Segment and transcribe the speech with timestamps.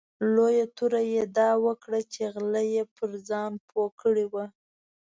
[0.35, 4.45] لویه توره یې دا وکړه چې غله یې پر ځان پوه کړي وو.